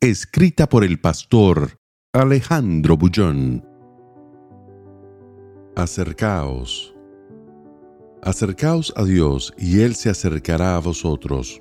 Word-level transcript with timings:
Escrita 0.00 0.68
por 0.68 0.84
el 0.84 1.00
pastor 1.00 1.80
Alejandro 2.12 2.96
Bullón. 2.96 3.66
Acercaos. 5.74 6.94
Acercaos 8.22 8.92
a 8.94 9.02
Dios 9.02 9.52
y 9.58 9.80
Él 9.80 9.96
se 9.96 10.08
acercará 10.08 10.76
a 10.76 10.78
vosotros. 10.78 11.60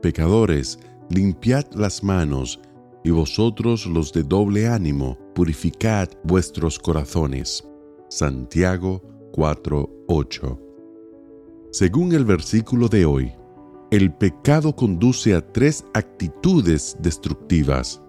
Pecadores, 0.00 0.78
limpiad 1.10 1.66
las 1.74 2.02
manos, 2.02 2.60
y 3.04 3.10
vosotros 3.10 3.84
los 3.84 4.10
de 4.10 4.22
doble 4.22 4.68
ánimo, 4.68 5.18
purificad 5.34 6.08
vuestros 6.24 6.78
corazones. 6.78 7.62
Santiago 8.08 9.02
4:8. 9.32 10.58
Según 11.72 12.14
el 12.14 12.24
versículo 12.24 12.88
de 12.88 13.04
hoy, 13.04 13.32
el 13.90 14.12
pecado 14.12 14.74
conduce 14.74 15.34
a 15.34 15.40
tres 15.52 15.84
actitudes 15.94 16.96
destructivas. 17.00 18.02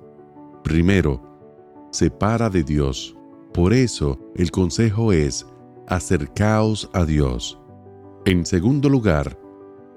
Primero, 0.64 1.22
separa 1.92 2.50
de 2.50 2.64
Dios. 2.64 3.16
Por 3.54 3.74
eso, 3.74 4.20
el 4.36 4.50
consejo 4.50 5.14
es, 5.14 5.46
acercaos 5.88 6.90
a 6.94 7.06
Dios. 7.06 7.60
En 8.26 8.46
segundo 8.46 8.90
lugar, 8.90 9.40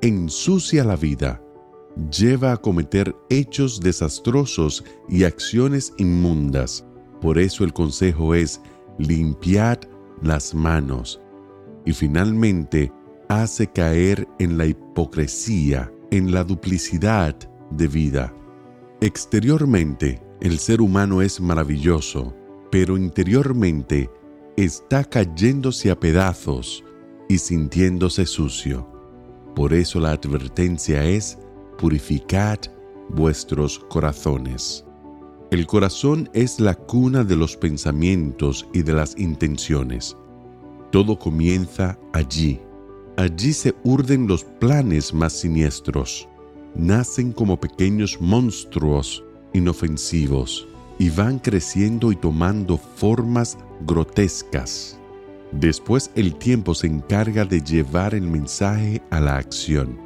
ensucia 0.03 0.85
la 0.85 0.97
vida. 0.97 1.43
Lleva 2.11 2.53
a 2.53 2.57
cometer 2.59 3.17
hechos 3.31 3.81
desastrosos 3.81 4.85
y 5.09 5.25
acciones 5.25 5.95
inmundas. 5.97 6.87
Por 7.21 7.39
eso 7.39 7.65
el 7.65 7.73
consejo 7.73 8.35
es, 8.35 8.61
limpiad 8.99 9.79
las 10.23 10.55
manos. 10.55 11.21
Y 11.87 11.93
finalmente, 11.93 12.93
hace 13.31 13.69
caer 13.69 14.27
en 14.41 14.59
la 14.59 14.67
hipocresía, 14.67 15.93
en 16.11 16.33
la 16.33 16.43
duplicidad 16.43 17.37
de 17.71 17.87
vida. 17.87 18.35
Exteriormente, 19.01 20.21
el 20.41 20.59
ser 20.59 20.81
humano 20.81 21.23
es 21.23 21.41
maravilloso, 21.41 22.35
pero 22.73 22.97
interiormente 22.97 24.11
está 24.57 25.05
cayéndose 25.05 25.93
a 25.93 26.01
pedazos 26.01 26.83
y 27.29 27.39
sintiéndose 27.39 28.27
sucio. 28.27 28.91
Por 29.55 29.75
eso 29.75 30.01
la 30.01 30.11
advertencia 30.11 31.05
es, 31.05 31.39
purificad 31.79 32.59
vuestros 33.11 33.79
corazones. 33.79 34.85
El 35.53 35.69
corazón 35.69 36.29
es 36.33 36.59
la 36.59 36.75
cuna 36.75 37.23
de 37.23 37.37
los 37.37 37.57
pensamientos 37.57 38.67
y 38.75 38.83
de 38.83 38.93
las 38.93 39.17
intenciones. 39.17 40.17
Todo 40.91 41.17
comienza 41.17 41.97
allí 42.13 42.61
Allí 43.17 43.53
se 43.53 43.75
urden 43.85 44.27
los 44.27 44.45
planes 44.45 45.13
más 45.13 45.33
siniestros. 45.33 46.29
Nacen 46.75 47.33
como 47.33 47.59
pequeños 47.59 48.21
monstruos 48.21 49.25
inofensivos 49.53 50.67
y 50.99 51.11
van 51.11 51.39
creciendo 51.39 52.13
y 52.13 52.17
tomando 52.17 52.77
formas 52.77 53.59
grotescas. 53.87 54.99
Después 55.53 56.11
el 56.15 56.37
tiempo 56.37 56.75
se 56.75 56.87
encarga 56.87 57.45
de 57.45 57.61
llevar 57.61 58.15
el 58.15 58.23
mensaje 58.23 59.03
a 59.11 59.21
la 59.21 59.37
acción. 59.37 59.99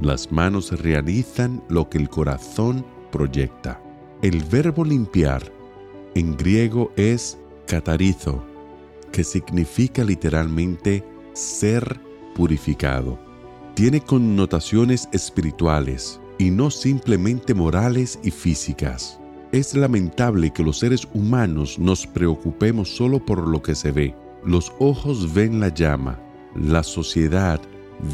Las 0.00 0.30
manos 0.30 0.72
realizan 0.82 1.62
lo 1.68 1.88
que 1.88 1.98
el 1.98 2.08
corazón 2.08 2.84
proyecta. 3.10 3.82
El 4.22 4.42
verbo 4.44 4.84
limpiar 4.84 5.42
en 6.14 6.36
griego 6.36 6.92
es 6.96 7.38
catarizo, 7.66 8.44
que 9.12 9.24
significa 9.24 10.04
literalmente 10.04 11.04
ser 11.32 12.00
purificado. 12.34 13.18
Tiene 13.74 14.00
connotaciones 14.00 15.08
espirituales 15.12 16.20
y 16.38 16.50
no 16.50 16.70
simplemente 16.70 17.54
morales 17.54 18.18
y 18.22 18.30
físicas. 18.30 19.20
Es 19.52 19.74
lamentable 19.74 20.50
que 20.50 20.62
los 20.62 20.78
seres 20.78 21.06
humanos 21.12 21.78
nos 21.78 22.06
preocupemos 22.06 22.88
solo 22.88 23.24
por 23.24 23.46
lo 23.46 23.62
que 23.62 23.74
se 23.74 23.92
ve. 23.92 24.14
Los 24.44 24.72
ojos 24.78 25.34
ven 25.34 25.60
la 25.60 25.68
llama, 25.68 26.18
la 26.54 26.82
sociedad 26.82 27.60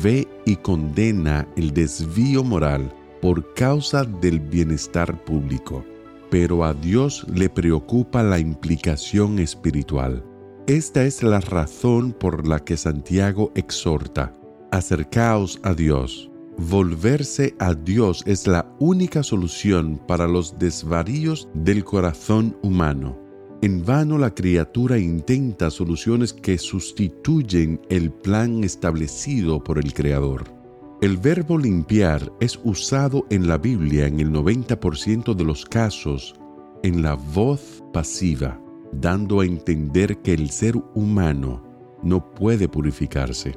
ve 0.02 0.26
y 0.44 0.56
condena 0.56 1.46
el 1.56 1.72
desvío 1.72 2.42
moral 2.42 2.92
por 3.20 3.54
causa 3.54 4.04
del 4.04 4.40
bienestar 4.40 5.24
público, 5.24 5.84
pero 6.30 6.64
a 6.64 6.74
Dios 6.74 7.26
le 7.32 7.48
preocupa 7.48 8.22
la 8.22 8.38
implicación 8.38 9.38
espiritual. 9.38 10.22
Esta 10.66 11.04
es 11.04 11.22
la 11.22 11.38
razón 11.38 12.10
por 12.10 12.48
la 12.48 12.58
que 12.58 12.76
Santiago 12.76 13.52
exhorta, 13.54 14.34
acercaos 14.72 15.60
a 15.62 15.74
Dios. 15.74 16.28
Volverse 16.58 17.54
a 17.60 17.72
Dios 17.74 18.24
es 18.26 18.48
la 18.48 18.74
única 18.80 19.22
solución 19.22 20.00
para 20.08 20.26
los 20.26 20.58
desvaríos 20.58 21.48
del 21.54 21.84
corazón 21.84 22.56
humano. 22.64 23.16
En 23.62 23.84
vano 23.84 24.18
la 24.18 24.34
criatura 24.34 24.98
intenta 24.98 25.70
soluciones 25.70 26.32
que 26.32 26.58
sustituyen 26.58 27.80
el 27.88 28.10
plan 28.10 28.64
establecido 28.64 29.62
por 29.62 29.78
el 29.78 29.94
Creador. 29.94 30.52
El 31.00 31.16
verbo 31.16 31.58
limpiar 31.58 32.32
es 32.40 32.58
usado 32.64 33.24
en 33.30 33.46
la 33.46 33.56
Biblia 33.56 34.08
en 34.08 34.18
el 34.18 34.32
90% 34.32 35.32
de 35.32 35.44
los 35.44 35.64
casos 35.64 36.34
en 36.82 37.02
la 37.02 37.14
voz 37.14 37.84
pasiva 37.92 38.60
dando 39.00 39.40
a 39.40 39.46
entender 39.46 40.18
que 40.22 40.32
el 40.32 40.50
ser 40.50 40.76
humano 40.94 41.62
no 42.02 42.34
puede 42.34 42.68
purificarse. 42.68 43.54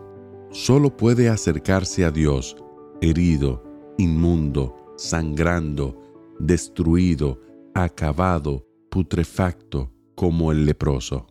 Solo 0.52 0.96
puede 0.96 1.30
acercarse 1.30 2.06
a 2.06 2.12
Dios 2.12 2.56
herido, 3.02 3.64
inmundo, 3.98 4.76
sangrando, 4.98 6.02
destruido, 6.40 7.40
acabado, 7.74 8.66
putrefacto, 8.90 9.92
como 10.16 10.52
el 10.52 10.66
leproso. 10.66 11.28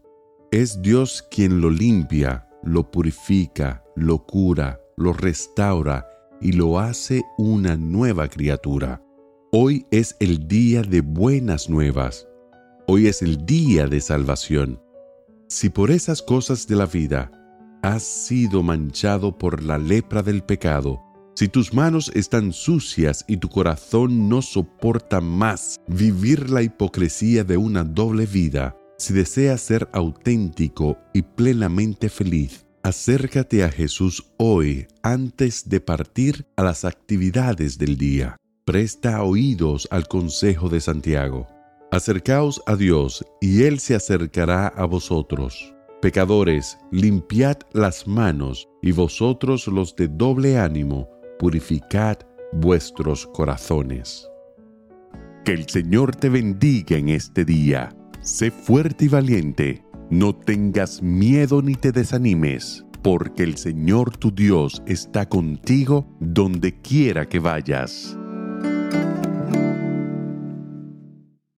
Es 0.50 0.80
Dios 0.80 1.24
quien 1.30 1.60
lo 1.60 1.70
limpia, 1.70 2.48
lo 2.62 2.90
purifica, 2.90 3.84
lo 3.96 4.24
cura, 4.24 4.80
lo 4.96 5.12
restaura 5.12 6.06
y 6.40 6.52
lo 6.52 6.78
hace 6.78 7.22
una 7.36 7.76
nueva 7.76 8.28
criatura. 8.28 9.02
Hoy 9.50 9.86
es 9.90 10.16
el 10.20 10.46
día 10.46 10.82
de 10.82 11.00
buenas 11.00 11.68
nuevas 11.68 12.27
Hoy 12.90 13.06
es 13.06 13.20
el 13.20 13.44
día 13.44 13.86
de 13.86 14.00
salvación. 14.00 14.80
Si 15.46 15.68
por 15.68 15.90
esas 15.90 16.22
cosas 16.22 16.66
de 16.66 16.74
la 16.74 16.86
vida 16.86 17.30
has 17.82 18.02
sido 18.02 18.62
manchado 18.62 19.36
por 19.36 19.62
la 19.62 19.76
lepra 19.76 20.22
del 20.22 20.42
pecado, 20.42 20.98
si 21.34 21.48
tus 21.48 21.74
manos 21.74 22.10
están 22.14 22.50
sucias 22.54 23.26
y 23.28 23.36
tu 23.36 23.50
corazón 23.50 24.30
no 24.30 24.40
soporta 24.40 25.20
más 25.20 25.78
vivir 25.86 26.48
la 26.48 26.62
hipocresía 26.62 27.44
de 27.44 27.58
una 27.58 27.84
doble 27.84 28.24
vida, 28.24 28.74
si 28.96 29.12
deseas 29.12 29.60
ser 29.60 29.90
auténtico 29.92 30.96
y 31.12 31.20
plenamente 31.20 32.08
feliz, 32.08 32.64
acércate 32.82 33.64
a 33.64 33.68
Jesús 33.68 34.32
hoy 34.38 34.86
antes 35.02 35.68
de 35.68 35.80
partir 35.80 36.46
a 36.56 36.62
las 36.62 36.86
actividades 36.86 37.76
del 37.76 37.98
día. 37.98 38.38
Presta 38.64 39.22
oídos 39.22 39.88
al 39.90 40.08
consejo 40.08 40.70
de 40.70 40.80
Santiago. 40.80 41.57
Acercaos 41.90 42.60
a 42.66 42.76
Dios, 42.76 43.24
y 43.40 43.62
Él 43.62 43.78
se 43.78 43.94
acercará 43.94 44.68
a 44.68 44.84
vosotros. 44.84 45.74
Pecadores, 46.02 46.76
limpiad 46.90 47.56
las 47.72 48.06
manos, 48.06 48.68
y 48.82 48.92
vosotros 48.92 49.66
los 49.68 49.96
de 49.96 50.08
doble 50.08 50.58
ánimo, 50.58 51.08
purificad 51.38 52.18
vuestros 52.52 53.26
corazones. 53.28 54.28
Que 55.46 55.52
el 55.52 55.66
Señor 55.66 56.14
te 56.14 56.28
bendiga 56.28 56.98
en 56.98 57.08
este 57.08 57.46
día. 57.46 57.88
Sé 58.20 58.50
fuerte 58.50 59.06
y 59.06 59.08
valiente. 59.08 59.82
No 60.10 60.36
tengas 60.36 61.02
miedo 61.02 61.62
ni 61.62 61.74
te 61.74 61.90
desanimes, 61.90 62.84
porque 63.02 63.44
el 63.44 63.56
Señor 63.56 64.14
tu 64.14 64.30
Dios 64.30 64.82
está 64.86 65.26
contigo 65.26 66.06
donde 66.20 66.78
quiera 66.82 67.26
que 67.26 67.38
vayas. 67.38 68.17